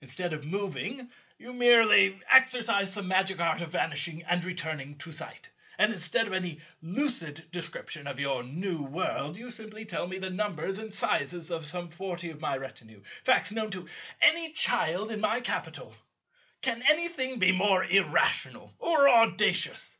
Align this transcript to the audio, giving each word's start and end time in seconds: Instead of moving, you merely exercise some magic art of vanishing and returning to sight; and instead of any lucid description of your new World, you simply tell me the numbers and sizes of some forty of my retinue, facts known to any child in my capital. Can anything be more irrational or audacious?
Instead 0.00 0.32
of 0.32 0.46
moving, 0.46 1.10
you 1.36 1.52
merely 1.52 2.20
exercise 2.28 2.92
some 2.92 3.08
magic 3.08 3.40
art 3.40 3.60
of 3.60 3.72
vanishing 3.72 4.22
and 4.22 4.44
returning 4.44 4.96
to 4.98 5.10
sight; 5.10 5.50
and 5.78 5.92
instead 5.92 6.28
of 6.28 6.32
any 6.32 6.60
lucid 6.80 7.50
description 7.50 8.06
of 8.06 8.20
your 8.20 8.44
new 8.44 8.80
World, 8.84 9.36
you 9.36 9.50
simply 9.50 9.84
tell 9.84 10.06
me 10.06 10.16
the 10.16 10.30
numbers 10.30 10.78
and 10.78 10.94
sizes 10.94 11.50
of 11.50 11.66
some 11.66 11.88
forty 11.88 12.30
of 12.30 12.40
my 12.40 12.56
retinue, 12.56 13.02
facts 13.24 13.50
known 13.50 13.72
to 13.72 13.88
any 14.22 14.52
child 14.52 15.10
in 15.10 15.20
my 15.20 15.40
capital. 15.40 15.96
Can 16.62 16.80
anything 16.88 17.40
be 17.40 17.50
more 17.50 17.82
irrational 17.84 18.72
or 18.78 19.08
audacious? 19.08 19.96